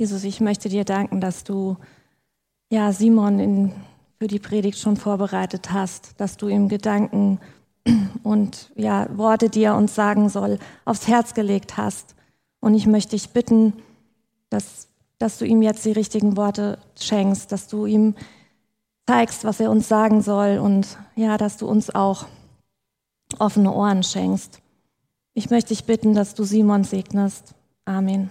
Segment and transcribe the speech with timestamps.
[0.00, 1.76] Jesus, ich möchte dir danken, dass du
[2.70, 3.72] ja Simon in,
[4.18, 7.38] für die Predigt schon vorbereitet hast, dass du ihm Gedanken
[8.22, 12.14] und ja Worte, die er uns sagen soll, aufs Herz gelegt hast.
[12.60, 13.74] Und ich möchte dich bitten,
[14.48, 18.14] dass, dass du ihm jetzt die richtigen Worte schenkst, dass du ihm
[19.06, 22.24] zeigst, was er uns sagen soll und ja, dass du uns auch
[23.38, 24.62] offene Ohren schenkst.
[25.34, 27.54] Ich möchte dich bitten, dass du Simon segnest.
[27.84, 28.30] Amen.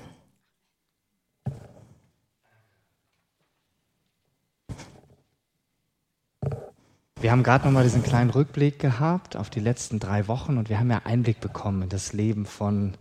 [7.22, 10.70] Wir haben gerade noch mal diesen kleinen Rückblick gehabt auf die letzten drei Wochen und
[10.70, 12.94] wir haben ja Einblick bekommen in das Leben von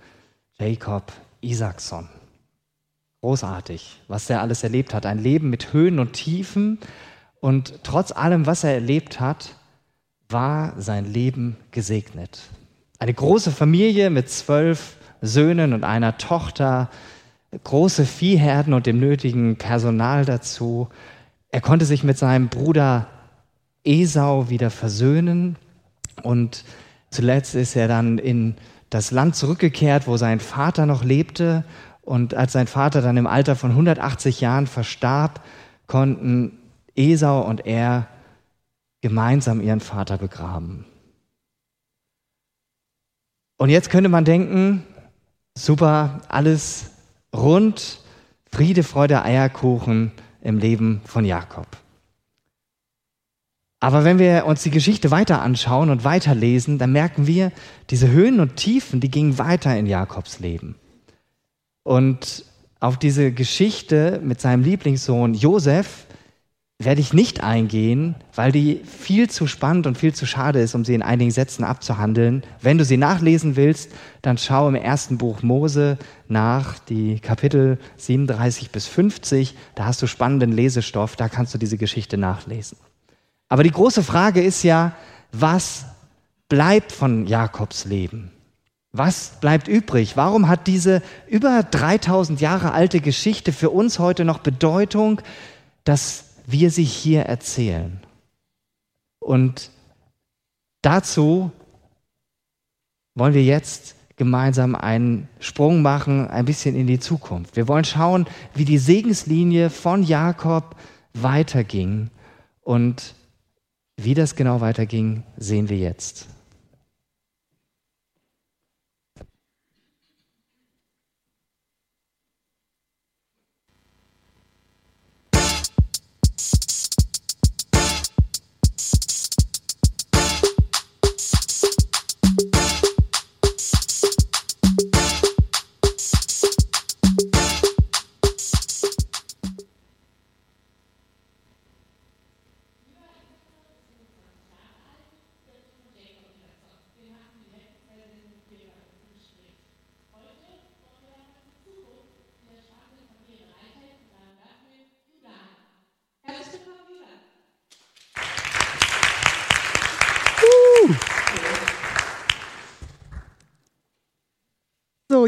[0.59, 2.09] Jacob Isaacson.
[3.21, 5.07] Großartig, was er alles erlebt hat.
[5.07, 6.79] Ein Leben mit Höhen und Tiefen.
[7.39, 9.55] Und trotz allem, was er erlebt hat,
[10.29, 12.51] war sein Leben gesegnet.
[12.99, 16.91] Eine große Familie mit zwölf Söhnen und einer Tochter,
[17.63, 20.89] große Viehherden und dem nötigen Personal dazu.
[21.51, 23.07] Er konnte sich mit seinem Bruder
[23.85, 25.57] Esau wieder versöhnen
[26.23, 26.65] und
[27.11, 28.57] zuletzt ist er dann in
[28.91, 31.65] das Land zurückgekehrt, wo sein Vater noch lebte.
[32.03, 35.45] Und als sein Vater dann im Alter von 180 Jahren verstarb,
[35.87, 36.59] konnten
[36.97, 38.09] Esau und er
[39.01, 40.85] gemeinsam ihren Vater begraben.
[43.59, 44.85] Und jetzt könnte man denken,
[45.55, 46.91] super, alles
[47.35, 48.01] rund,
[48.51, 51.67] Friede, Freude, Eierkuchen im Leben von Jakob.
[53.81, 57.53] Aber wenn wir uns die Geschichte weiter anschauen und weiterlesen, dann merken wir,
[57.91, 60.75] diese Höhen und Tiefen, die gingen weiter in Jakobs Leben.
[61.85, 62.45] Und
[62.81, 66.07] auf diese Geschichte mit seinem Lieblingssohn Josef
[66.81, 70.85] werde ich nicht eingehen, weil die viel zu spannend und viel zu schade ist, um
[70.85, 72.45] sie in einigen Sätzen abzuhandeln.
[72.61, 73.91] Wenn du sie nachlesen willst,
[74.23, 75.99] dann schau im ersten Buch Mose
[76.29, 79.57] nach, die Kapitel 37 bis 50.
[79.75, 82.79] Da hast du spannenden Lesestoff, da kannst du diese Geschichte nachlesen.
[83.49, 84.95] Aber die große Frage ist ja,
[85.33, 85.87] was
[86.49, 88.31] bleibt von Jakobs Leben?
[88.93, 90.17] Was bleibt übrig?
[90.17, 95.21] Warum hat diese über 3000 Jahre alte Geschichte für uns heute noch Bedeutung,
[95.85, 98.01] dass wir sie hier erzählen?
[99.19, 99.71] Und
[100.81, 101.53] dazu
[103.15, 107.57] wollen wir jetzt gemeinsam einen Sprung machen, ein bisschen in die Zukunft.
[107.57, 110.77] Wir wollen schauen, wie die Segenslinie von Jakob
[111.13, 112.11] weiterging
[112.63, 113.15] und
[113.99, 116.29] wie das genau weiterging, sehen wir jetzt.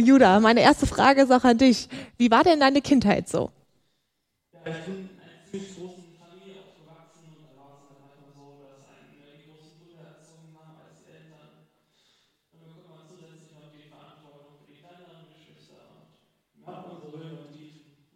[0.01, 1.89] Judah, meine erste Frage ist auch an dich.
[2.19, 3.51] Wie war denn deine Kindheit so?
[4.65, 5.91] Ja, ich bin halt Tiefen.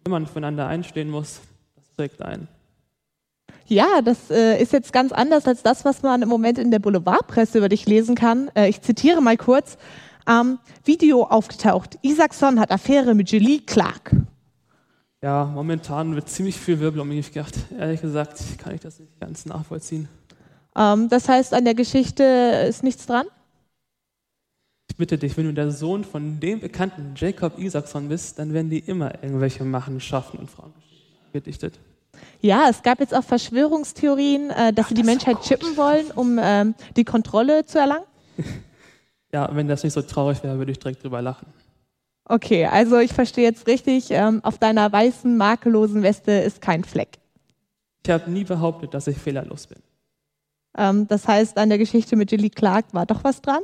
[0.05, 1.41] Wenn man füreinander einstehen muss,
[1.77, 2.49] das prägt einen.
[3.67, 6.79] Ja, das äh, ist jetzt ganz anders als das, was man im Moment in der
[6.79, 8.51] Boulevardpresse über dich lesen kann.
[8.55, 9.79] Äh, ich zitiere mal kurz
[10.29, 11.99] ähm, Video aufgetaucht.
[12.03, 14.15] Isaacson hat Affäre mit Julie Clark.
[15.23, 17.55] Ja, momentan wird ziemlich viel Wirbel um mich gedacht.
[17.79, 20.09] Ehrlich gesagt kann ich das nicht ganz nachvollziehen.
[20.77, 22.23] Ähm, das heißt, an der Geschichte
[22.69, 23.27] ist nichts dran?
[24.91, 28.71] Ich bitte dich, wenn du der Sohn von dem bekannten Jacob Isaacson bist, dann werden
[28.71, 31.79] die immer irgendwelche Machenschaften und Frauengeschichten gedichtet.
[32.41, 36.11] Ja, es gab jetzt auch Verschwörungstheorien, äh, dass Ach, sie die Menschheit so chippen wollen,
[36.15, 38.05] um ähm, die Kontrolle zu erlangen.
[39.35, 41.49] Ja, wenn das nicht so traurig wäre, würde ich direkt drüber lachen.
[42.25, 47.19] Okay, also ich verstehe jetzt richtig, ähm, auf deiner weißen, makellosen Weste ist kein Fleck.
[48.05, 49.79] Ich habe nie behauptet, dass ich fehlerlos bin.
[50.79, 53.63] Ähm, das heißt, an der Geschichte mit Julie Clark war doch was dran?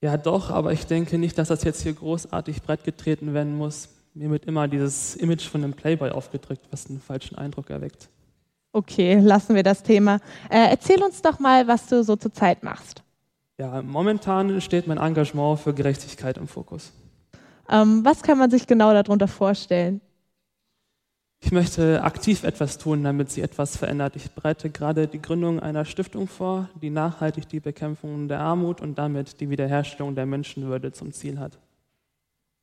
[0.00, 3.88] Ja, doch, aber ich denke nicht, dass das jetzt hier großartig breit getreten werden muss.
[4.14, 8.08] Mir wird immer dieses Image von einem Playboy aufgedrückt, was einen falschen Eindruck erweckt.
[8.72, 10.20] Okay, lassen wir das Thema.
[10.48, 13.03] Äh, erzähl uns doch mal, was du so zur Zeit machst.
[13.58, 16.92] Ja, momentan steht mein Engagement für Gerechtigkeit im Fokus.
[17.68, 20.00] Ähm, was kann man sich genau darunter vorstellen?
[21.40, 24.16] Ich möchte aktiv etwas tun, damit sie etwas verändert.
[24.16, 28.96] Ich bereite gerade die Gründung einer Stiftung vor, die nachhaltig die Bekämpfung der Armut und
[28.96, 31.58] damit die Wiederherstellung der Menschenwürde zum Ziel hat.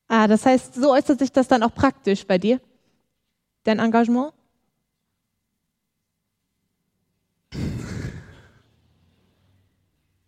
[0.07, 2.59] Ah, das heißt, so äußert sich das dann auch praktisch bei dir?
[3.63, 4.33] Dein Engagement?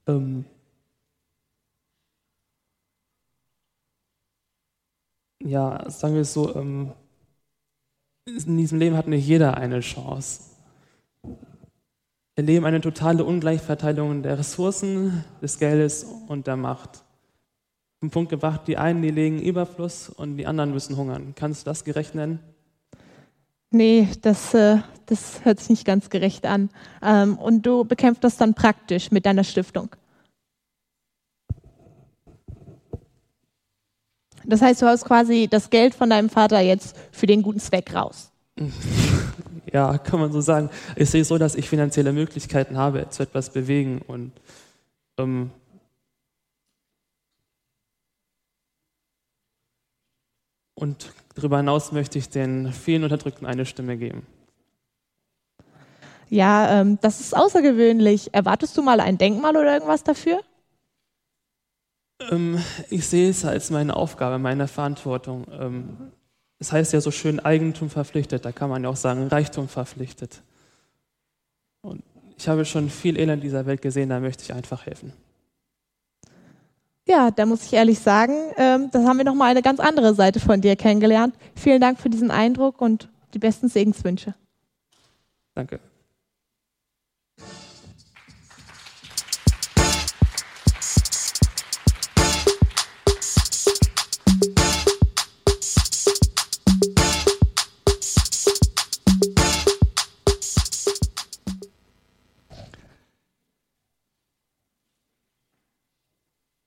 [0.08, 0.46] Ähm,
[5.42, 6.94] ja, sagen wir es so, ähm,
[8.26, 10.44] in diesem Leben hat nicht jeder eine Chance.
[11.24, 11.38] Wir
[12.36, 17.04] erleben eine totale Ungleichverteilung der Ressourcen, des Geldes und der Macht.
[18.00, 21.36] Zum Punkt gebracht, die einen, die legen Überfluss und die anderen müssen hungern.
[21.36, 22.40] Kannst du das gerecht nennen?
[23.74, 24.78] Nee, das, äh,
[25.08, 26.70] das hört sich nicht ganz gerecht an.
[27.02, 29.90] Ähm, und du bekämpfst das dann praktisch mit deiner Stiftung.
[34.46, 37.94] Das heißt, du hast quasi das Geld von deinem Vater jetzt für den guten Zweck
[37.94, 38.32] raus.
[39.72, 40.70] Ja, kann man so sagen.
[40.96, 44.32] Ich sehe es so, dass ich finanzielle Möglichkeiten habe, zu etwas bewegen und
[45.18, 45.50] ähm,
[50.76, 54.26] und darüber hinaus möchte ich den vielen Unterdrückten eine Stimme geben.
[56.30, 58.34] Ja, ähm, das ist außergewöhnlich.
[58.34, 60.42] Erwartest du mal ein Denkmal oder irgendwas dafür?
[62.32, 62.60] Ähm,
[62.90, 65.46] ich sehe es als meine Aufgabe, meine Verantwortung.
[65.52, 66.12] Ähm,
[66.60, 70.42] es heißt ja so schön Eigentum verpflichtet, da kann man ja auch sagen Reichtum verpflichtet.
[71.82, 72.04] Und
[72.38, 75.14] ich habe schon viel Elend dieser Welt gesehen, da möchte ich einfach helfen.
[77.06, 80.40] Ja, da muss ich ehrlich sagen, ähm, das haben wir nochmal eine ganz andere Seite
[80.40, 81.36] von dir kennengelernt.
[81.56, 84.36] Vielen Dank für diesen Eindruck und die besten Segenswünsche.
[85.54, 85.80] Danke.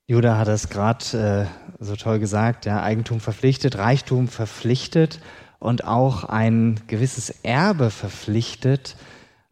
[0.09, 1.49] Judah hat es gerade
[1.81, 5.21] äh, so toll gesagt, ja, Eigentum verpflichtet, Reichtum verpflichtet
[5.59, 8.95] und auch ein gewisses Erbe verpflichtet.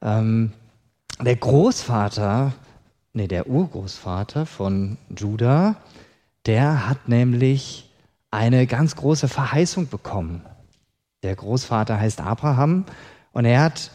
[0.00, 0.52] Ähm,
[1.20, 2.52] der Großvater,
[3.14, 5.74] nee, der Urgroßvater von Judah,
[6.46, 7.90] der hat nämlich
[8.30, 10.44] eine ganz große Verheißung bekommen.
[11.24, 12.84] Der Großvater heißt Abraham
[13.32, 13.90] und er hat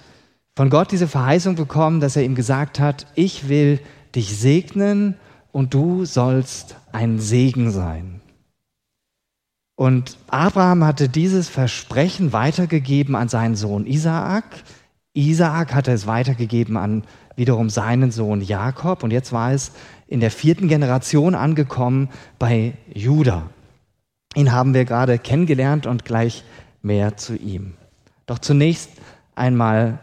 [0.57, 3.79] von Gott diese Verheißung bekommen, dass er ihm gesagt hat, ich will
[4.13, 5.15] dich segnen
[5.51, 8.21] und du sollst ein Segen sein.
[9.75, 14.43] Und Abraham hatte dieses Versprechen weitergegeben an seinen Sohn Isaak.
[15.13, 17.03] Isaak hatte es weitergegeben an
[17.37, 19.03] wiederum seinen Sohn Jakob.
[19.03, 19.71] Und jetzt war es
[20.07, 22.09] in der vierten Generation angekommen
[22.39, 23.49] bei Judah.
[24.35, 26.43] Ihn haben wir gerade kennengelernt und gleich
[26.81, 27.75] mehr zu ihm.
[28.25, 28.89] Doch zunächst
[29.33, 29.99] einmal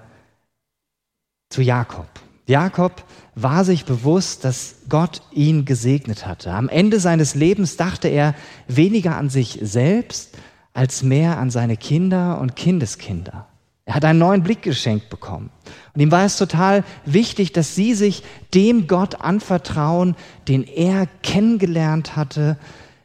[1.51, 2.09] zu Jakob.
[2.47, 3.05] Jakob
[3.35, 6.53] war sich bewusst, dass Gott ihn gesegnet hatte.
[6.53, 8.35] Am Ende seines Lebens dachte er
[8.69, 10.37] weniger an sich selbst
[10.73, 13.49] als mehr an seine Kinder und Kindeskinder.
[13.85, 15.51] Er hat einen neuen Blick geschenkt bekommen.
[15.95, 18.23] Und ihm war es total wichtig, dass sie sich
[18.53, 20.17] dem Gott anvertrauen,
[20.49, 22.59] den er kennengelernt hatte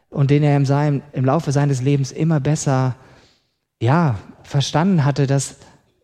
[0.10, 2.96] und den er im, seinem, im Laufe seines Lebens immer besser
[3.82, 5.58] ja, verstanden hatte, dass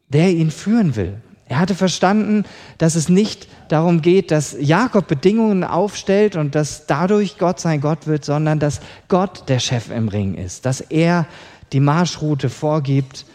[0.07, 1.21] der ihn führen will.
[1.49, 2.43] Er hatte verstanden,
[2.77, 8.07] dass es nicht darum geht, dass Jakob Bedingungen aufstellt und dass dadurch Gott sein Gott
[8.07, 11.25] wird, sondern dass Gott der Chef im Ring ist, dass er
[11.71, 13.25] die Marschroute vorgibt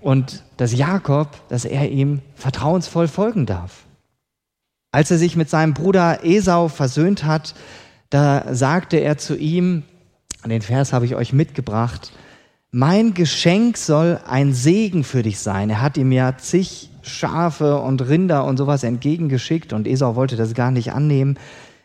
[0.00, 3.84] und dass Jakob, dass er ihm vertrauensvoll folgen darf.
[4.92, 7.54] Als er sich mit seinem Bruder Esau versöhnt hat,
[8.10, 9.82] da sagte er zu ihm,
[10.44, 12.12] den Vers habe ich euch mitgebracht,
[12.70, 15.70] mein Geschenk soll ein Segen für dich sein.
[15.70, 20.54] Er hat ihm ja zig Schafe und Rinder und sowas entgegengeschickt und Esau wollte das
[20.54, 21.38] gar nicht annehmen.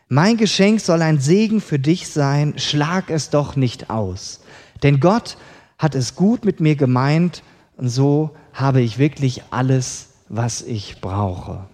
[0.08, 4.40] Mein Geschenk soll ein Segen für dich sein, schlag es doch nicht aus.
[4.82, 5.36] Denn Gott
[5.78, 7.42] hat es gut mit mir gemeint
[7.76, 11.66] und so habe ich wirklich alles, was ich brauche.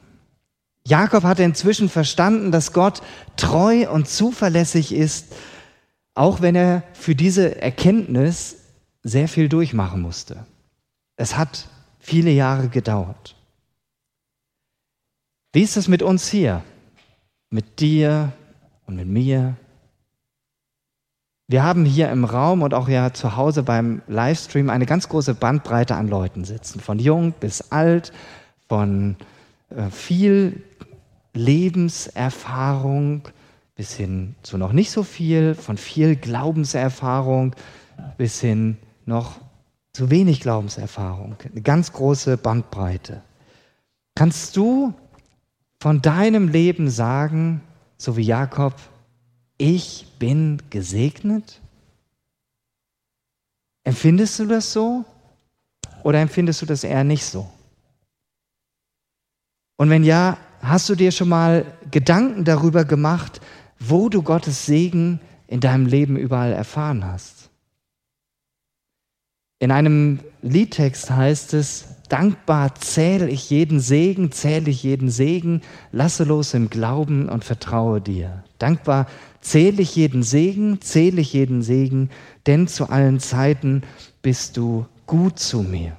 [0.87, 3.03] Jakob hatte inzwischen verstanden, dass Gott
[3.37, 5.35] treu und zuverlässig ist,
[6.15, 8.57] auch wenn er für diese Erkenntnis
[9.03, 10.47] sehr viel durchmachen musste.
[11.17, 13.37] Es hat viele Jahre gedauert.
[15.59, 16.63] Wie ist es mit uns hier?
[17.51, 18.33] Mit dir
[18.87, 19.57] und mit mir?
[21.49, 25.35] Wir haben hier im Raum und auch ja zu Hause beim Livestream eine ganz große
[25.35, 28.13] Bandbreite an Leuten sitzen, von jung bis alt,
[28.69, 29.17] von
[29.71, 30.63] äh, viel
[31.35, 33.23] Lebenserfahrung
[33.75, 37.57] bis hin zu noch nicht so viel, von viel Glaubenserfahrung
[38.17, 39.41] bis hin noch
[39.93, 43.23] zu wenig Glaubenserfahrung, eine ganz große Bandbreite.
[44.15, 44.95] Kannst du
[45.81, 47.63] von deinem Leben sagen,
[47.97, 48.75] so wie Jakob,
[49.57, 51.61] ich bin gesegnet?
[53.85, 55.05] Empfindest du das so
[56.03, 57.49] oder empfindest du das eher nicht so?
[59.77, 63.41] Und wenn ja, hast du dir schon mal Gedanken darüber gemacht,
[63.79, 67.51] wo du Gottes Segen in deinem Leben überall erfahren hast?
[69.61, 75.63] In einem Liedtext heißt es, dankbar zähle ich jeden Segen, zähle ich jeden Segen,
[75.93, 78.45] lasse los im Glauben und vertraue dir.
[78.59, 79.07] Dankbar
[79.41, 82.11] zähle ich jeden Segen, zähle ich jeden Segen,
[82.47, 83.83] denn zu allen Zeiten
[84.23, 85.97] bist du gut zu mir.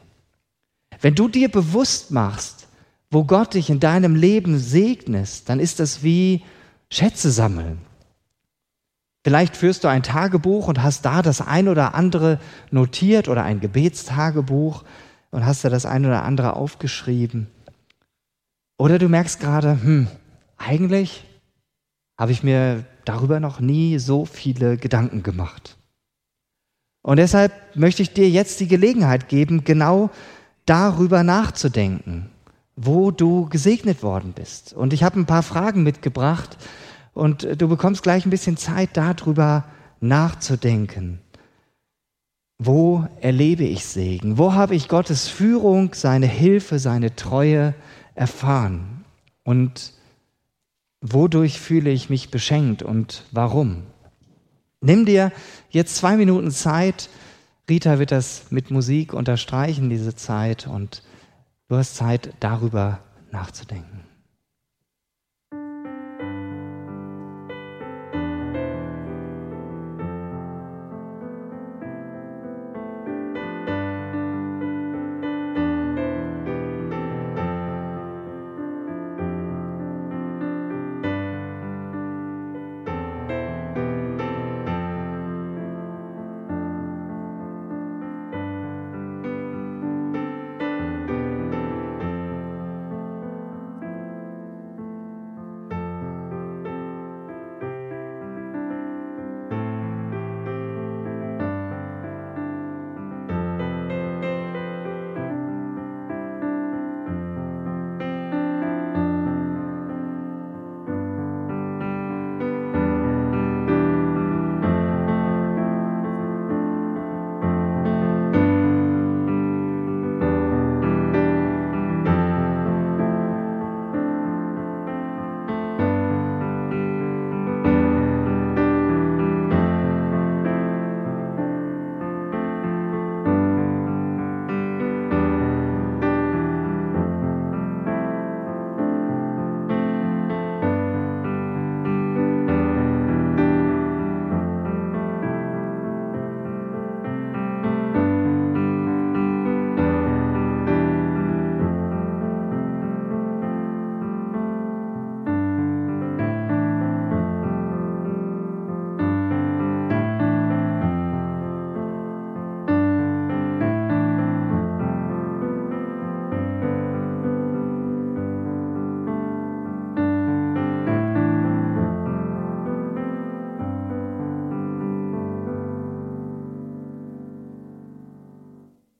[1.01, 2.67] Wenn du dir bewusst machst,
[3.11, 6.43] wo Gott dich in deinem Leben segnet, dann ist das wie
[6.91, 7.79] Schätze sammeln.
[9.23, 12.39] Vielleicht führst du ein Tagebuch und hast da das ein oder andere
[12.71, 14.83] notiert oder ein Gebetstagebuch
[15.31, 17.47] und hast da das ein oder andere aufgeschrieben.
[18.77, 20.07] Oder du merkst gerade, hm,
[20.57, 21.25] eigentlich
[22.17, 25.77] habe ich mir darüber noch nie so viele Gedanken gemacht.
[27.01, 30.09] Und deshalb möchte ich dir jetzt die Gelegenheit geben, genau
[30.65, 32.29] darüber nachzudenken,
[32.75, 34.73] wo du gesegnet worden bist.
[34.73, 36.57] Und ich habe ein paar Fragen mitgebracht,
[37.19, 39.65] und du bekommst gleich ein bisschen Zeit, darüber
[39.99, 41.19] nachzudenken.
[42.61, 44.37] Wo erlebe ich Segen?
[44.37, 47.73] Wo habe ich Gottes Führung, seine Hilfe, seine Treue
[48.15, 49.05] erfahren?
[49.43, 49.93] Und
[50.99, 53.83] wodurch fühle ich mich beschenkt und warum?
[54.81, 55.31] Nimm dir
[55.69, 57.09] jetzt zwei Minuten Zeit.
[57.69, 60.67] Rita wird das mit Musik unterstreichen, diese Zeit.
[60.67, 61.01] Und
[61.69, 62.99] du hast Zeit, darüber
[63.31, 64.08] nachzudenken.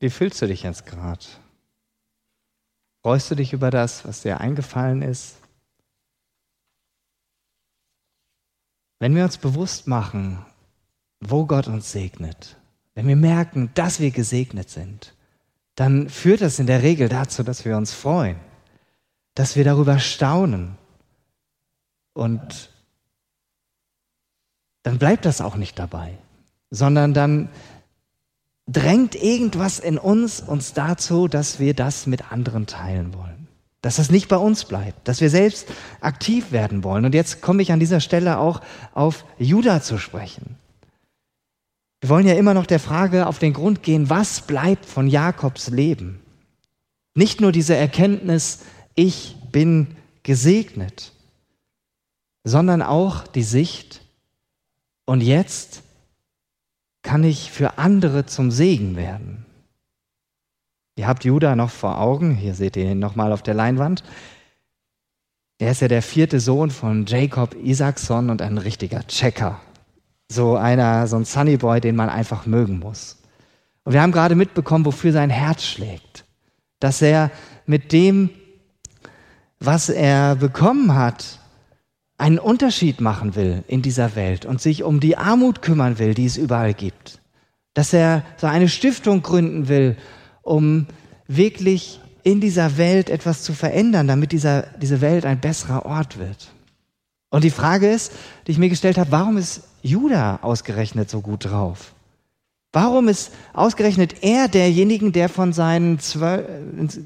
[0.09, 1.23] Wie fühlst du dich jetzt gerade?
[3.03, 5.35] Freust du dich über das, was dir eingefallen ist?
[8.97, 10.43] Wenn wir uns bewusst machen,
[11.19, 12.57] wo Gott uns segnet,
[12.95, 15.13] wenn wir merken, dass wir gesegnet sind,
[15.75, 18.39] dann führt das in der Regel dazu, dass wir uns freuen,
[19.35, 20.75] dass wir darüber staunen.
[22.13, 22.71] Und
[24.81, 26.17] dann bleibt das auch nicht dabei,
[26.71, 27.49] sondern dann
[28.71, 33.47] drängt irgendwas in uns uns dazu, dass wir das mit anderen teilen wollen.
[33.81, 35.67] Dass das nicht bei uns bleibt, dass wir selbst
[36.01, 37.05] aktiv werden wollen.
[37.05, 38.61] Und jetzt komme ich an dieser Stelle auch
[38.93, 40.57] auf Judah zu sprechen.
[42.01, 45.69] Wir wollen ja immer noch der Frage auf den Grund gehen, was bleibt von Jakobs
[45.69, 46.21] Leben?
[47.15, 48.59] Nicht nur diese Erkenntnis,
[48.95, 49.87] ich bin
[50.23, 51.11] gesegnet,
[52.43, 54.01] sondern auch die Sicht,
[55.09, 55.81] und jetzt
[57.03, 59.45] kann ich für andere zum Segen werden.
[60.95, 64.03] Ihr habt Judah noch vor Augen, hier seht ihr ihn nochmal auf der Leinwand.
[65.57, 69.59] Er ist ja der vierte Sohn von Jacob Isaacson und ein richtiger Checker.
[70.29, 73.17] So einer, so ein Sunnyboy, den man einfach mögen muss.
[73.83, 76.25] Und wir haben gerade mitbekommen, wofür sein Herz schlägt.
[76.79, 77.31] Dass er
[77.65, 78.29] mit dem,
[79.59, 81.39] was er bekommen hat,
[82.19, 86.25] einen Unterschied machen will in dieser Welt und sich um die Armut kümmern will, die
[86.25, 87.19] es überall gibt.
[87.73, 89.95] Dass er so eine Stiftung gründen will,
[90.41, 90.87] um
[91.27, 96.51] wirklich in dieser Welt etwas zu verändern, damit dieser, diese Welt ein besserer Ort wird.
[97.29, 98.11] Und die Frage ist,
[98.45, 101.93] die ich mir gestellt habe, warum ist Judah ausgerechnet so gut drauf?
[102.73, 106.45] Warum ist ausgerechnet er derjenigen, der von seinen zwölf,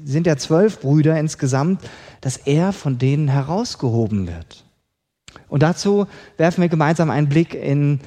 [0.04, 1.80] sind ja zwölf Brüder insgesamt,
[2.20, 4.63] dass er von denen herausgehoben wird?
[5.54, 8.00] Und dazu werfen wir gemeinsam einen Blick in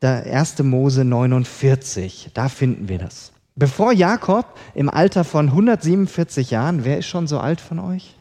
[0.00, 0.62] der 1.
[0.62, 2.30] Mose 49.
[2.32, 3.32] Da finden wir das.
[3.56, 8.14] Bevor Jakob im Alter von 147 Jahren, wer ist schon so alt von euch?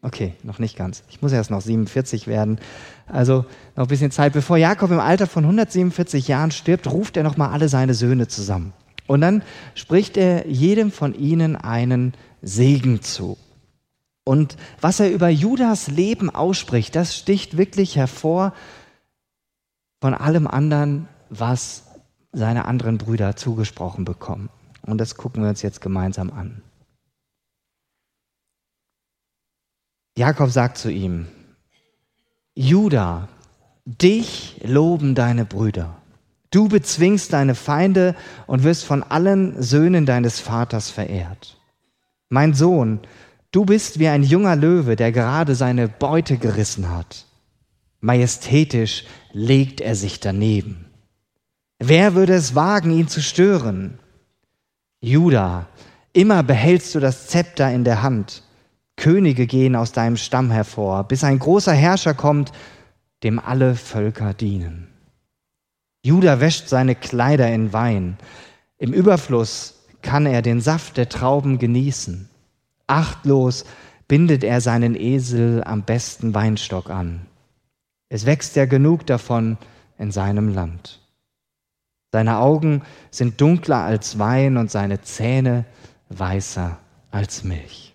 [0.00, 1.02] Okay, noch nicht ganz.
[1.10, 2.58] Ich muss erst noch 47 werden.
[3.06, 3.44] Also
[3.76, 4.32] noch ein bisschen Zeit.
[4.32, 8.72] Bevor Jakob im Alter von 147 Jahren stirbt, ruft er nochmal alle seine Söhne zusammen.
[9.06, 9.42] Und dann
[9.74, 13.36] spricht er jedem von ihnen einen Segen zu.
[14.28, 18.52] Und was er über Judas Leben ausspricht, das sticht wirklich hervor
[20.00, 21.84] von allem anderen, was
[22.32, 24.48] seine anderen Brüder zugesprochen bekommen.
[24.82, 26.60] Und das gucken wir uns jetzt gemeinsam an.
[30.18, 31.28] Jakob sagt zu ihm,
[32.56, 33.28] Judah,
[33.84, 35.98] dich loben deine Brüder.
[36.50, 38.16] Du bezwingst deine Feinde
[38.48, 41.60] und wirst von allen Söhnen deines Vaters verehrt.
[42.28, 43.00] Mein Sohn,
[43.56, 47.24] du bist wie ein junger Löwe, der gerade seine Beute gerissen hat.
[48.00, 50.84] Majestätisch legt er sich daneben.
[51.78, 53.98] Wer würde es wagen, ihn zu stören?
[55.00, 55.68] Judah,
[56.12, 58.42] immer behältst du das Zepter in der Hand.
[58.96, 62.52] Könige gehen aus deinem Stamm hervor, bis ein großer Herrscher kommt,
[63.22, 64.88] dem alle Völker dienen.
[66.04, 68.18] Judah wäscht seine Kleider in Wein.
[68.76, 72.28] Im Überfluss kann er den Saft der Trauben genießen.
[72.86, 73.64] Achtlos
[74.08, 77.26] bindet er seinen Esel am besten Weinstock an.
[78.08, 79.58] Es wächst ja genug davon
[79.98, 81.00] in seinem Land.
[82.12, 85.64] Seine Augen sind dunkler als Wein und seine Zähne
[86.08, 86.78] weißer
[87.10, 87.94] als Milch.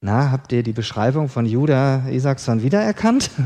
[0.00, 3.30] Na, habt ihr die Beschreibung von Judah Isaacson wiedererkannt?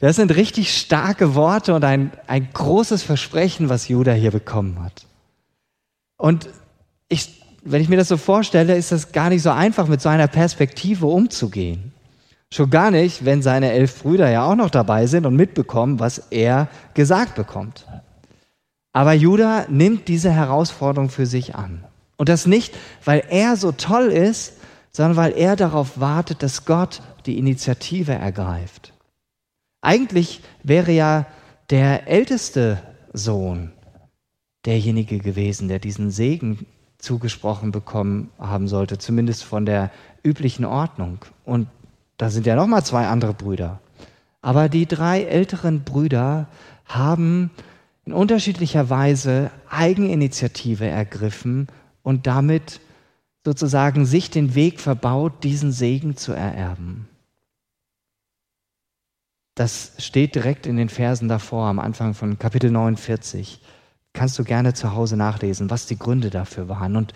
[0.00, 5.06] Das sind richtig starke Worte und ein, ein großes Versprechen, was Judah hier bekommen hat.
[6.16, 6.48] Und
[7.08, 7.37] ich,
[7.70, 10.28] wenn ich mir das so vorstelle, ist das gar nicht so einfach, mit so einer
[10.28, 11.92] Perspektive umzugehen.
[12.50, 16.18] Schon gar nicht, wenn seine elf Brüder ja auch noch dabei sind und mitbekommen, was
[16.30, 17.86] er gesagt bekommt.
[18.92, 21.84] Aber Judah nimmt diese Herausforderung für sich an.
[22.16, 24.54] Und das nicht, weil er so toll ist,
[24.90, 28.94] sondern weil er darauf wartet, dass Gott die Initiative ergreift.
[29.82, 31.26] Eigentlich wäre ja
[31.70, 33.72] der älteste Sohn
[34.64, 36.66] derjenige gewesen, der diesen Segen
[36.98, 39.90] zugesprochen bekommen haben sollte, zumindest von der
[40.22, 41.18] üblichen Ordnung.
[41.44, 41.68] Und
[42.16, 43.80] da sind ja noch mal zwei andere Brüder.
[44.42, 46.48] Aber die drei älteren Brüder
[46.84, 47.50] haben
[48.04, 51.68] in unterschiedlicher Weise Eigeninitiative ergriffen
[52.02, 52.80] und damit
[53.44, 57.08] sozusagen sich den Weg verbaut, diesen Segen zu ererben.
[59.54, 63.60] Das steht direkt in den Versen davor, am Anfang von Kapitel 49.
[64.12, 66.96] Kannst du gerne zu Hause nachlesen, was die Gründe dafür waren.
[66.96, 67.12] Und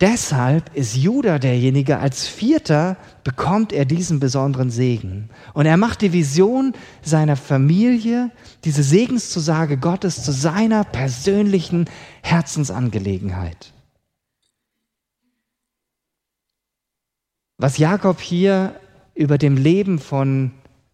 [0.00, 5.30] Deshalb ist Judah derjenige, als Vierter bekommt er diesen besonderen Segen.
[5.54, 8.32] Und er macht die Vision seiner Familie,
[8.64, 11.88] diese Segenszusage Gottes zu seiner persönlichen
[12.22, 13.72] Herzensangelegenheit.
[17.56, 18.74] Was Jakob hier
[19.14, 20.50] über dem Leben von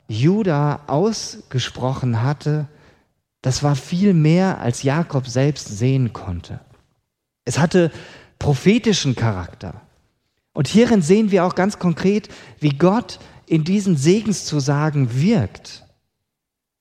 [0.08, 2.68] Judah ausgesprochen hatte,
[3.42, 6.60] das war viel mehr, als Jakob selbst sehen konnte.
[7.44, 7.90] Es hatte
[8.38, 9.80] prophetischen Charakter.
[10.52, 15.86] Und hierin sehen wir auch ganz konkret, wie Gott in diesen Segenszusagen wirkt.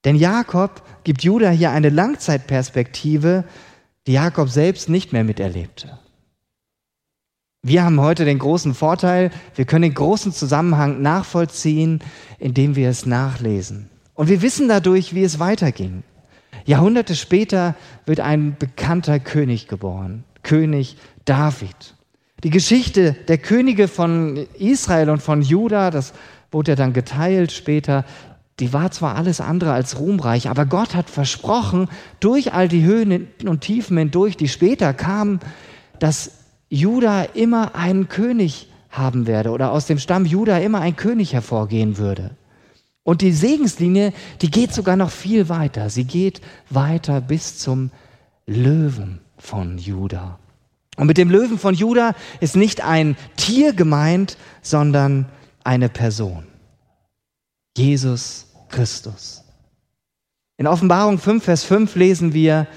[0.06, 3.44] Denn Jakob gibt Judah hier eine Langzeitperspektive,
[4.08, 6.00] die Jakob selbst nicht mehr miterlebte.
[7.62, 12.00] Wir haben heute den großen Vorteil, wir können den großen Zusammenhang nachvollziehen,
[12.38, 13.90] indem wir es nachlesen.
[14.14, 16.04] Und wir wissen dadurch, wie es weiterging.
[16.70, 17.74] Jahrhunderte später
[18.06, 21.96] wird ein bekannter König geboren, König David.
[22.44, 26.14] Die Geschichte der Könige von Israel und von Juda, das
[26.52, 28.06] wurde ja dann geteilt später,
[28.60, 33.30] die war zwar alles andere als ruhmreich, aber Gott hat versprochen, durch all die Höhen
[33.48, 35.40] und Tiefen hindurch, die später kamen,
[35.98, 36.34] dass
[36.70, 41.98] Juda immer einen König haben werde oder aus dem Stamm Juda immer ein König hervorgehen
[41.98, 42.30] würde.
[43.10, 45.90] Und die Segenslinie, die geht sogar noch viel weiter.
[45.90, 47.90] Sie geht weiter bis zum
[48.46, 50.38] Löwen von Juda.
[50.96, 55.26] Und mit dem Löwen von Juda ist nicht ein Tier gemeint, sondern
[55.64, 56.46] eine Person.
[57.76, 59.44] Jesus Christus.
[60.58, 62.68] In Offenbarung 5, Vers 5 lesen wir,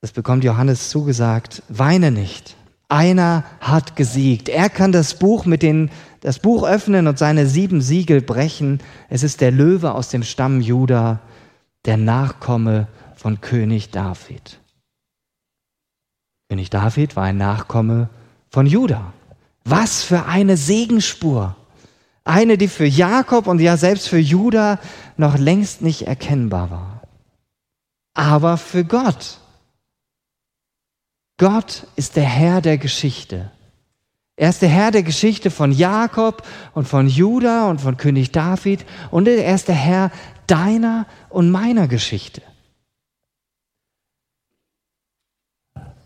[0.00, 2.54] das bekommt Johannes zugesagt, weine nicht.
[2.90, 4.48] Einer hat gesiegt.
[4.48, 5.90] Er kann das Buch mit den,
[6.22, 8.80] das Buch öffnen und seine sieben Siegel brechen.
[9.08, 11.20] Es ist der Löwe aus dem Stamm Juda,
[11.84, 14.58] der Nachkomme von König David.
[16.48, 18.08] König David war ein Nachkomme
[18.50, 19.12] von Juda.
[19.64, 21.54] Was für eine Segenspur.
[22.24, 24.80] Eine, die für Jakob und ja selbst für Juda
[25.16, 27.02] noch längst nicht erkennbar war.
[28.14, 29.39] Aber für Gott
[31.40, 33.50] Gott ist der Herr der Geschichte.
[34.36, 38.84] Er ist der Herr der Geschichte von Jakob und von Juda und von König David
[39.10, 40.10] und er ist der Herr
[40.46, 42.42] deiner und meiner Geschichte.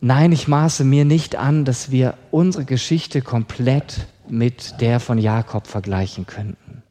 [0.01, 5.66] Nein, ich maße mir nicht an, dass wir unsere Geschichte komplett mit der von Jakob
[5.66, 6.85] vergleichen könnten.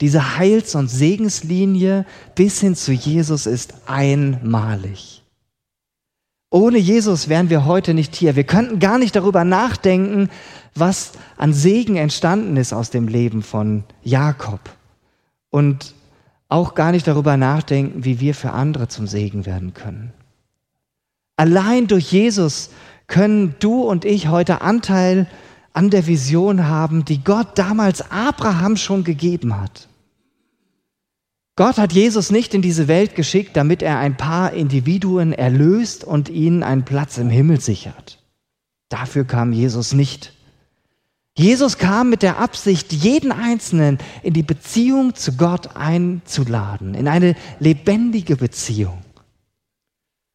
[0.00, 5.19] Diese Heils- und Segenslinie bis hin zu Jesus ist einmalig.
[6.50, 8.34] Ohne Jesus wären wir heute nicht hier.
[8.34, 10.28] Wir könnten gar nicht darüber nachdenken,
[10.74, 14.60] was an Segen entstanden ist aus dem Leben von Jakob.
[15.50, 15.94] Und
[16.48, 20.12] auch gar nicht darüber nachdenken, wie wir für andere zum Segen werden können.
[21.36, 22.70] Allein durch Jesus
[23.06, 25.28] können du und ich heute Anteil
[25.72, 29.88] an der Vision haben, die Gott damals Abraham schon gegeben hat.
[31.60, 36.30] Gott hat Jesus nicht in diese Welt geschickt, damit er ein paar Individuen erlöst und
[36.30, 38.18] ihnen einen Platz im Himmel sichert.
[38.88, 40.32] Dafür kam Jesus nicht.
[41.36, 47.36] Jesus kam mit der Absicht, jeden Einzelnen in die Beziehung zu Gott einzuladen, in eine
[47.58, 49.02] lebendige Beziehung.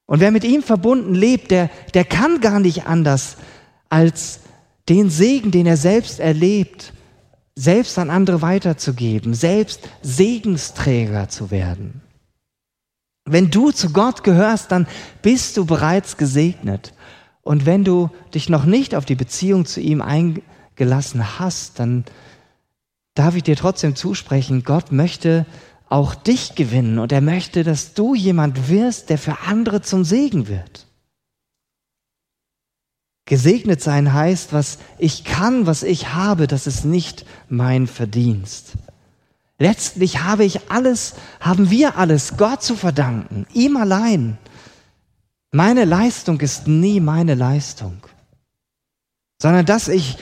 [0.06, 3.38] Und wer mit ihm verbunden lebt, der, der kann gar nicht anders,
[3.90, 4.42] als
[4.90, 6.94] den Segen, den er selbst erlebt,
[7.56, 12.02] selbst an andere weiterzugeben, selbst Segensträger zu werden.
[13.26, 14.88] Wenn du zu Gott gehörst, dann
[15.22, 16.94] bist du bereits gesegnet.
[17.42, 22.06] Und wenn du dich noch nicht auf die Beziehung zu ihm eingelassen hast, dann
[23.16, 25.46] darf ich dir trotzdem zusprechen, Gott möchte
[25.88, 30.48] auch dich gewinnen und er möchte, dass du jemand wirst, der für andere zum Segen
[30.48, 30.85] wird.
[33.26, 38.74] Gesegnet sein heißt, was ich kann, was ich habe, das ist nicht mein Verdienst.
[39.58, 44.38] Letztlich habe ich alles, haben wir alles Gott zu verdanken, ihm allein.
[45.52, 47.98] Meine Leistung ist nie meine Leistung,
[49.42, 50.18] sondern dass ich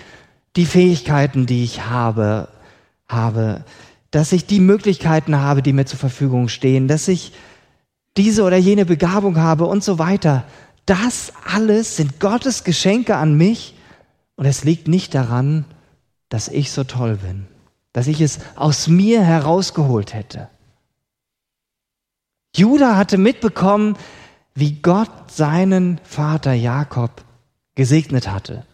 [0.56, 2.48] die Fähigkeiten, die ich habe,
[3.08, 3.66] habe,
[4.12, 7.34] dass ich die Möglichkeiten habe, die mir zur Verfügung stehen, dass ich
[8.16, 10.46] diese oder jene Begabung habe und so weiter.
[10.86, 13.76] Das alles sind Gottes Geschenke an mich
[14.36, 15.66] und es liegt nicht daran,
[16.30, 17.48] dass ich so toll bin,
[17.94, 20.50] dass ich es aus mir herausgeholt hätte.
[22.56, 23.98] Judah hatte mitbekommen,
[24.56, 27.24] wie Gott seinen Vater Jakob
[27.76, 28.66] gesegnet hatte.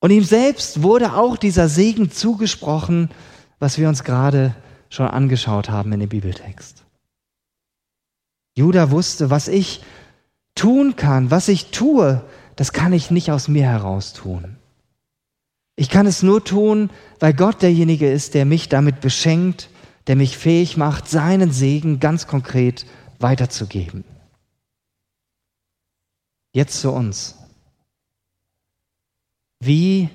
[0.00, 3.10] Und ihm selbst wurde auch dieser Segen zugesprochen,
[3.58, 4.54] was wir uns gerade
[4.90, 6.84] schon angeschaut haben in dem Bibeltext.
[8.56, 9.82] Judah wusste, was ich
[10.58, 12.22] tun kann, was ich tue,
[12.56, 14.56] das kann ich nicht aus mir heraus tun.
[15.76, 16.90] Ich kann es nur tun,
[17.20, 19.70] weil Gott derjenige ist, der mich damit beschenkt,
[20.08, 22.84] der mich fähig macht, seinen Segen ganz konkret
[23.20, 24.04] weiterzugeben.
[26.52, 27.36] Jetzt zu uns.
[29.60, 30.08] Wie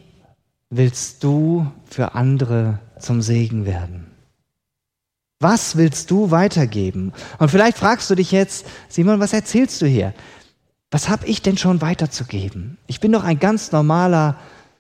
[0.70, 4.13] willst du für andere zum Segen werden?
[5.44, 7.12] Was willst du weitergeben?
[7.38, 10.14] Und vielleicht fragst du dich jetzt, Simon, was erzählst du hier?
[10.90, 12.78] Was habe ich denn schon weiterzugeben?
[12.88, 14.40] Ich bin doch ein ganz normaler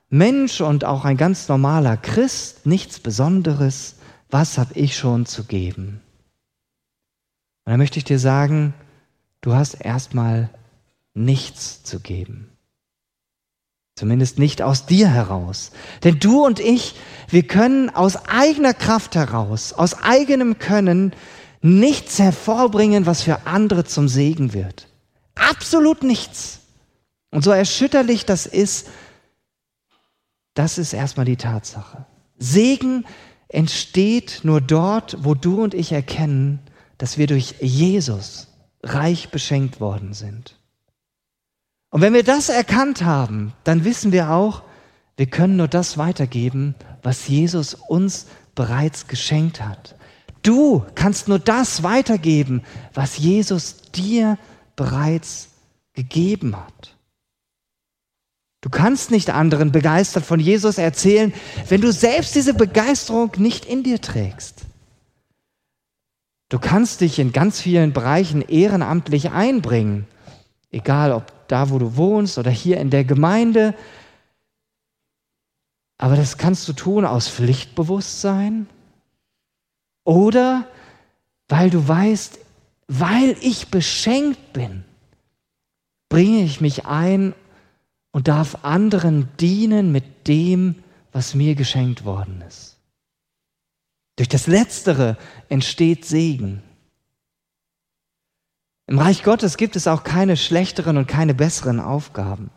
[0.09, 3.95] Mensch und auch ein ganz normaler Christ, nichts Besonderes.
[4.29, 5.99] Was habe ich schon zu geben?
[7.65, 8.73] Und da möchte ich dir sagen,
[9.41, 10.49] du hast erstmal
[11.13, 12.52] nichts zu geben.
[13.95, 15.71] Zumindest nicht aus dir heraus.
[16.03, 16.95] Denn du und ich,
[17.29, 21.13] wir können aus eigener Kraft heraus, aus eigenem Können
[21.61, 24.87] nichts hervorbringen, was für andere zum Segen wird.
[25.35, 26.59] Absolut nichts.
[27.31, 28.89] Und so erschütterlich das ist,
[30.53, 32.05] das ist erstmal die Tatsache.
[32.37, 33.05] Segen
[33.47, 36.59] entsteht nur dort, wo du und ich erkennen,
[36.97, 38.47] dass wir durch Jesus
[38.81, 40.55] reich beschenkt worden sind.
[41.93, 44.63] Und wenn wir das erkannt haben, dann wissen wir auch,
[45.15, 48.25] wir können nur das weitergeben, was Jesus uns
[48.55, 49.95] bereits geschenkt hat.
[50.41, 52.63] Du kannst nur das weitergeben,
[52.95, 54.39] was Jesus dir
[54.75, 55.49] bereits
[55.93, 56.97] gegeben hat.
[58.61, 61.31] Du kannst nicht anderen begeistert von Jesus erzählen,
[61.69, 64.61] wenn du selbst diese Begeisterung nicht in dir trägst.
[66.49, 70.07] Du kannst dich in ganz vielen Bereichen ehrenamtlich einbringen,
[70.73, 73.75] egal ob da, wo du wohnst oder hier in der Gemeinde.
[75.97, 78.67] Aber das kannst du tun aus Pflichtbewusstsein
[80.03, 80.67] oder
[81.47, 82.39] weil du weißt,
[82.87, 84.83] weil ich beschenkt bin,
[86.09, 87.33] bringe ich mich ein
[88.11, 92.77] und darf anderen dienen mit dem, was mir geschenkt worden ist.
[94.15, 95.17] Durch das Letztere
[95.49, 96.61] entsteht Segen.
[98.87, 102.51] Im Reich Gottes gibt es auch keine schlechteren und keine besseren Aufgaben.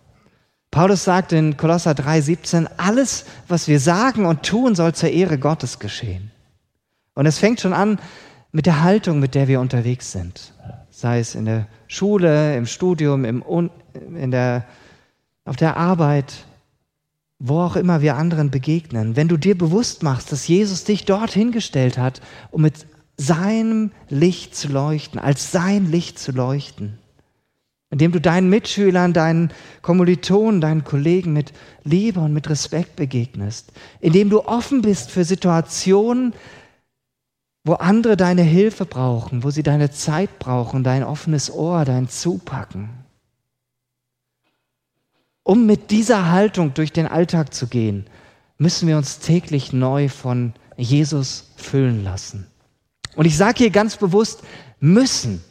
[0.71, 5.79] Paulus sagt in Kolosser 3,17, alles, was wir sagen und tun, soll zur Ehre Gottes
[5.79, 6.31] geschehen.
[7.15, 7.99] Und es fängt schon an
[8.53, 10.53] mit der Haltung, mit der wir unterwegs sind.
[10.91, 13.71] Sei es in der Schule, im Studium, im,
[14.15, 14.65] in der,
[15.45, 16.47] auf der Arbeit,
[17.39, 19.15] wo auch immer wir anderen begegnen.
[19.15, 22.87] Wenn du dir bewusst machst, dass Jesus dich dorthin gestellt hat, um mit
[23.17, 26.99] seinem Licht zu leuchten, als sein Licht zu leuchten,
[27.91, 29.51] indem du deinen Mitschülern, deinen
[29.83, 31.53] Kommilitonen, deinen Kollegen mit
[31.83, 36.35] Liebe und mit Respekt begegnest, indem du offen bist für Situationen,
[37.65, 42.91] wo andere deine Hilfe brauchen, wo sie deine Zeit brauchen, dein offenes Ohr, dein Zupacken.
[45.43, 48.07] Um mit dieser Haltung durch den Alltag zu gehen,
[48.59, 52.47] müssen wir uns täglich neu von Jesus füllen lassen.
[53.17, 54.43] Und ich sage hier ganz bewusst,
[54.79, 55.43] müssen.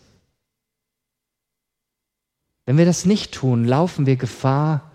[2.65, 4.91] Wenn wir das nicht tun, laufen wir Gefahr,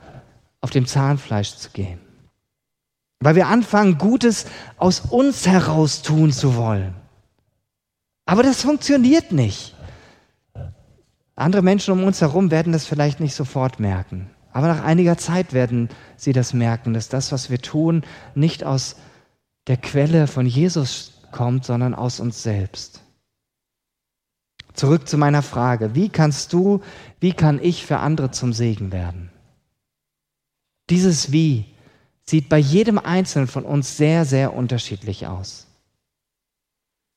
[0.60, 2.00] auf dem Zahnfleisch zu gehen.
[3.20, 6.94] Weil wir anfangen, Gutes aus uns heraus tun zu wollen.
[8.24, 9.74] Aber das funktioniert nicht.
[11.34, 14.30] Andere Menschen um uns herum werden das vielleicht nicht sofort merken.
[14.52, 18.04] Aber nach einiger Zeit werden sie das merken, dass das, was wir tun,
[18.34, 18.96] nicht aus
[19.66, 23.02] der Quelle von Jesus kommt, sondern aus uns selbst.
[24.74, 25.94] Zurück zu meiner Frage.
[25.94, 26.80] Wie kannst du,
[27.18, 29.30] wie kann ich für andere zum Segen werden?
[30.88, 31.66] Dieses Wie
[32.30, 35.66] sieht bei jedem Einzelnen von uns sehr, sehr unterschiedlich aus.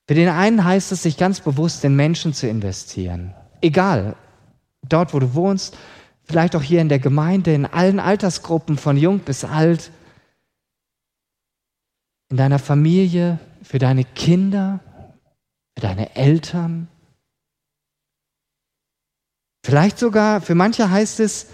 [0.07, 3.33] Für den einen heißt es, sich ganz bewusst in Menschen zu investieren.
[3.61, 4.15] Egal,
[4.81, 5.77] dort, wo du wohnst,
[6.25, 9.91] vielleicht auch hier in der Gemeinde, in allen Altersgruppen, von jung bis alt,
[12.29, 14.79] in deiner Familie, für deine Kinder,
[15.75, 16.87] für deine Eltern.
[19.65, 21.47] Vielleicht sogar, für manche heißt es,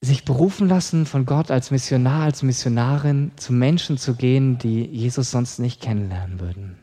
[0.00, 5.30] sich berufen lassen von Gott als Missionar, als Missionarin zu Menschen zu gehen, die Jesus
[5.30, 6.78] sonst nicht kennenlernen würden.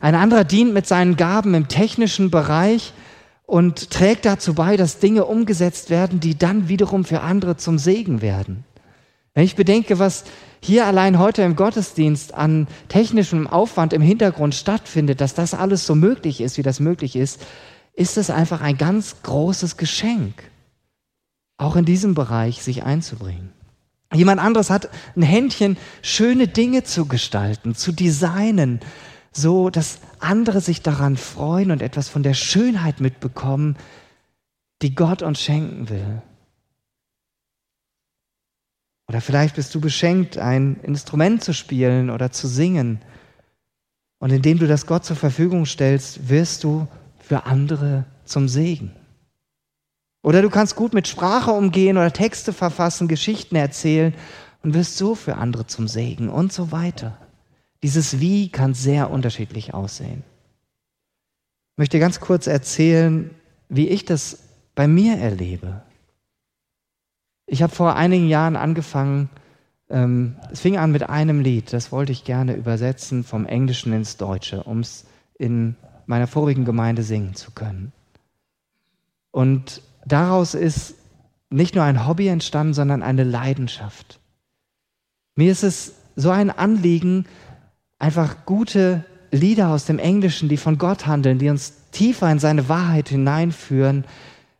[0.00, 2.92] Ein anderer dient mit seinen Gaben im technischen Bereich
[3.44, 8.20] und trägt dazu bei, dass Dinge umgesetzt werden, die dann wiederum für andere zum Segen
[8.20, 8.64] werden.
[9.38, 10.24] Wenn ich bedenke, was
[10.60, 15.94] hier allein heute im Gottesdienst an technischem Aufwand im Hintergrund stattfindet, dass das alles so
[15.94, 17.46] möglich ist, wie das möglich ist,
[17.92, 20.42] ist es einfach ein ganz großes Geschenk
[21.56, 23.52] auch in diesem Bereich sich einzubringen.
[24.12, 28.80] Jemand anderes hat ein Händchen, schöne Dinge zu gestalten, zu designen,
[29.30, 33.76] so dass andere sich daran freuen und etwas von der Schönheit mitbekommen,
[34.82, 36.22] die Gott uns schenken will.
[39.08, 43.00] Oder vielleicht bist du beschenkt, ein Instrument zu spielen oder zu singen.
[44.18, 46.86] Und indem du das Gott zur Verfügung stellst, wirst du
[47.18, 48.92] für andere zum Segen.
[50.22, 54.14] Oder du kannst gut mit Sprache umgehen oder Texte verfassen, Geschichten erzählen
[54.62, 57.16] und wirst so für andere zum Segen und so weiter.
[57.82, 60.24] Dieses Wie kann sehr unterschiedlich aussehen.
[61.72, 63.30] Ich möchte ganz kurz erzählen,
[63.68, 64.40] wie ich das
[64.74, 65.82] bei mir erlebe.
[67.50, 69.30] Ich habe vor einigen Jahren angefangen,
[69.88, 74.18] ähm, es fing an mit einem Lied, das wollte ich gerne übersetzen vom Englischen ins
[74.18, 75.06] Deutsche, um es
[75.38, 77.92] in meiner vorigen Gemeinde singen zu können.
[79.30, 80.94] Und daraus ist
[81.48, 84.20] nicht nur ein Hobby entstanden, sondern eine Leidenschaft.
[85.34, 87.24] Mir ist es so ein Anliegen,
[87.98, 92.68] einfach gute Lieder aus dem Englischen, die von Gott handeln, die uns tiefer in seine
[92.68, 94.04] Wahrheit hineinführen,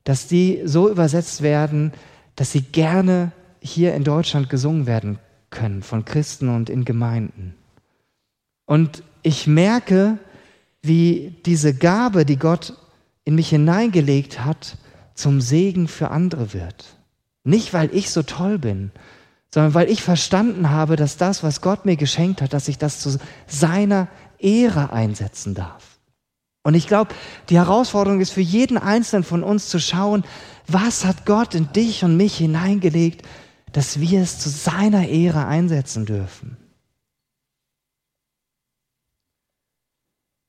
[0.04, 1.92] dass die so übersetzt werden,
[2.38, 5.18] dass sie gerne hier in Deutschland gesungen werden
[5.50, 7.56] können von Christen und in Gemeinden.
[8.64, 10.18] Und ich merke,
[10.80, 12.74] wie diese Gabe, die Gott
[13.24, 14.76] in mich hineingelegt hat,
[15.14, 16.96] zum Segen für andere wird.
[17.42, 18.92] Nicht, weil ich so toll bin,
[19.52, 23.00] sondern weil ich verstanden habe, dass das, was Gott mir geschenkt hat, dass ich das
[23.00, 24.06] zu seiner
[24.38, 25.87] Ehre einsetzen darf.
[26.68, 27.14] Und ich glaube,
[27.48, 30.22] die Herausforderung ist für jeden Einzelnen von uns zu schauen,
[30.66, 33.26] was hat Gott in dich und mich hineingelegt,
[33.72, 36.58] dass wir es zu seiner Ehre einsetzen dürfen.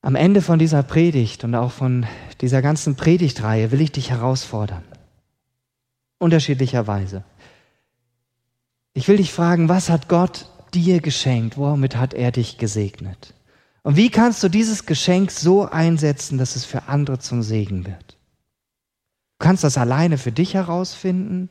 [0.02, 2.04] Am Ende von dieser Predigt und auch von
[2.42, 4.84] dieser ganzen Predigtreihe will ich dich herausfordern.
[6.18, 7.24] Unterschiedlicherweise.
[8.92, 11.56] Ich will dich fragen, was hat Gott dir geschenkt?
[11.56, 13.32] Womit hat er dich gesegnet?
[13.82, 18.18] Und wie kannst du dieses Geschenk so einsetzen, dass es für andere zum Segen wird?
[19.38, 21.48] Du kannst das alleine für dich herausfinden,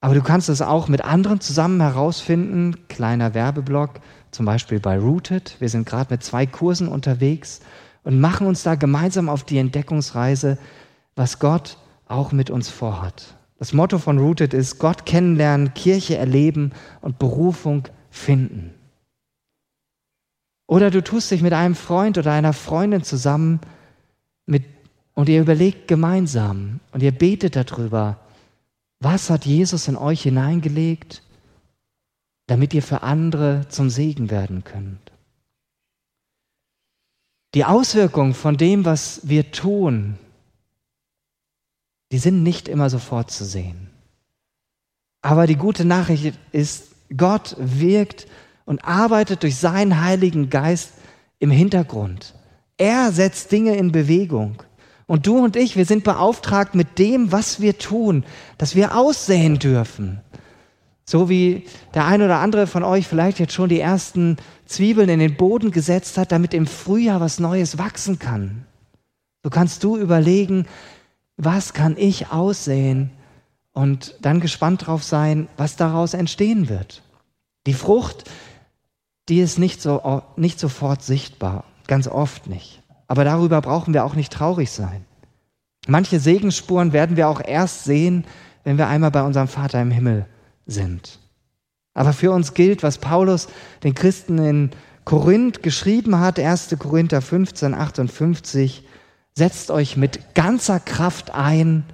[0.00, 2.88] aber du kannst es auch mit anderen zusammen herausfinden.
[2.88, 5.56] Kleiner Werbeblock, zum Beispiel bei Rooted.
[5.60, 7.60] Wir sind gerade mit zwei Kursen unterwegs
[8.02, 10.56] und machen uns da gemeinsam auf die Entdeckungsreise,
[11.16, 13.36] was Gott auch mit uns vorhat.
[13.58, 18.72] Das Motto von Rooted ist Gott kennenlernen, Kirche erleben und Berufung finden.
[20.70, 23.58] Oder du tust dich mit einem Freund oder einer Freundin zusammen
[24.46, 24.62] mit,
[25.14, 28.20] und ihr überlegt gemeinsam und ihr betet darüber,
[29.00, 31.24] was hat Jesus in euch hineingelegt,
[32.46, 35.10] damit ihr für andere zum Segen werden könnt.
[37.54, 40.18] Die Auswirkungen von dem, was wir tun,
[42.12, 43.90] die sind nicht immer sofort zu sehen.
[45.20, 48.28] Aber die gute Nachricht ist, Gott wirkt
[48.70, 50.92] und arbeitet durch seinen Heiligen Geist
[51.40, 52.36] im Hintergrund.
[52.78, 54.62] Er setzt Dinge in Bewegung.
[55.08, 58.24] Und du und ich, wir sind beauftragt mit dem, was wir tun,
[58.58, 60.20] dass wir aussehen dürfen.
[61.04, 65.18] So wie der ein oder andere von euch vielleicht jetzt schon die ersten Zwiebeln in
[65.18, 68.66] den Boden gesetzt hat, damit im Frühjahr was Neues wachsen kann.
[69.42, 70.66] So kannst du überlegen,
[71.36, 73.10] was kann ich aussehen
[73.72, 77.02] und dann gespannt drauf sein, was daraus entstehen wird.
[77.66, 78.30] Die Frucht,
[79.30, 82.82] die ist nicht, so, nicht sofort sichtbar, ganz oft nicht.
[83.06, 85.04] Aber darüber brauchen wir auch nicht traurig sein.
[85.86, 88.24] Manche Segensspuren werden wir auch erst sehen,
[88.64, 90.26] wenn wir einmal bei unserem Vater im Himmel
[90.66, 91.20] sind.
[91.94, 93.48] Aber für uns gilt, was Paulus
[93.84, 94.70] den Christen in
[95.04, 96.76] Korinth geschrieben hat, 1.
[96.78, 98.84] Korinther 15, 58,
[99.34, 101.84] setzt euch mit ganzer Kraft ein,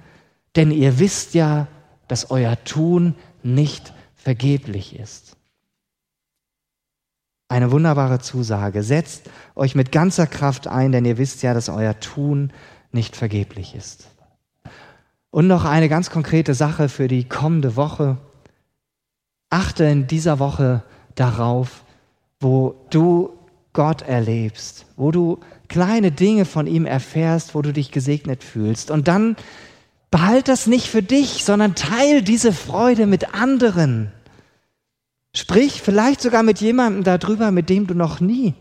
[0.55, 1.67] denn ihr wisst ja,
[2.07, 5.36] dass euer Tun nicht vergeblich ist.
[7.49, 8.83] Eine wunderbare Zusage.
[8.83, 12.51] Setzt euch mit ganzer Kraft ein, denn ihr wisst ja, dass euer Tun
[12.91, 14.07] nicht vergeblich ist.
[15.31, 18.17] Und noch eine ganz konkrete Sache für die kommende Woche.
[19.49, 20.83] Achte in dieser Woche
[21.15, 21.83] darauf,
[22.39, 23.37] wo du
[23.71, 28.91] Gott erlebst, wo du kleine Dinge von ihm erfährst, wo du dich gesegnet fühlst.
[28.91, 29.35] Und dann
[30.11, 34.11] behalt das nicht für dich, sondern teil diese Freude mit anderen.
[35.35, 38.55] Sprich vielleicht sogar mit jemandem darüber, mit dem du noch nie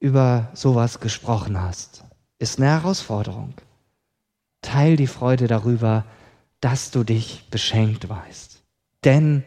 [0.00, 2.04] über sowas gesprochen hast.
[2.38, 3.54] Ist eine Herausforderung.
[4.62, 6.04] Teil die Freude darüber,
[6.60, 8.62] dass du dich beschenkt weißt.
[9.04, 9.44] Denn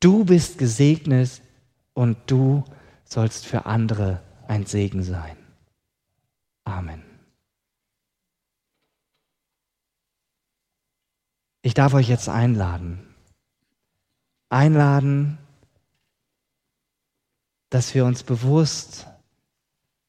[0.00, 1.40] du bist gesegnet
[1.92, 2.64] und du
[3.04, 5.36] sollst für andere ein Segen sein.
[6.64, 7.02] Amen.
[11.62, 13.14] Ich darf euch jetzt einladen.
[14.50, 15.38] Einladen,
[17.74, 19.08] dass wir uns bewusst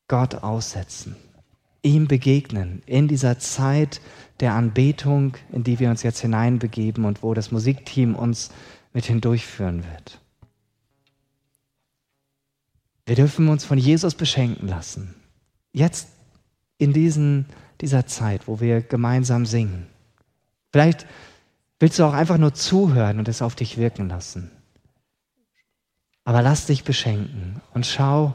[0.08, 1.16] Gott aussetzen,
[1.82, 4.02] ihm begegnen in dieser Zeit
[4.40, 8.52] der Anbetung, in die wir uns jetzt hineinbegeben und wo das Musikteam uns
[8.94, 10.22] mit hindurchführen wird.
[13.08, 15.16] Wir dürfen uns von Jesus beschenken lassen.
[15.74, 16.10] Jetzt
[16.78, 17.48] in diesen,
[17.82, 19.88] dieser Zeit, wo wir gemeinsam singen.
[20.72, 21.08] Vielleicht
[21.80, 24.52] willst du auch einfach nur zuhören und es auf dich wirken lassen.
[26.26, 28.34] Aber lass dich beschenken und schau,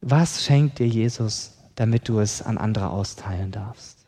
[0.00, 4.01] was schenkt dir Jesus, damit du es an andere austeilen darfst.